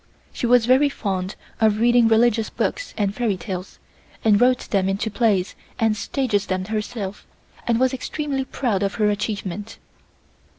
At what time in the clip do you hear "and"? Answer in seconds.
2.97-3.13, 4.25-4.41, 5.77-5.95, 7.67-7.79